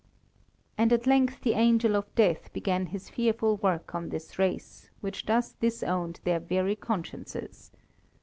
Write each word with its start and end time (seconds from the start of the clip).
And 0.79 0.91
at 0.91 1.05
length 1.05 1.41
the 1.41 1.53
angel 1.53 1.95
of 1.95 2.15
death 2.15 2.51
began 2.53 2.87
his 2.87 3.07
fearful 3.07 3.57
work 3.57 3.93
on 3.93 4.09
this 4.09 4.39
race, 4.39 4.89
which 4.99 5.27
thus 5.27 5.51
disowned 5.51 6.21
their 6.23 6.39
very 6.39 6.75
consciences. 6.75 7.69